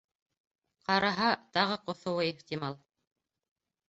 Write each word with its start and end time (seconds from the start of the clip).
Ҡараһа, 0.85 1.27
тағы 1.57 1.75
ҡоҫоуы 1.89 2.25
ихтимал... 2.29 2.79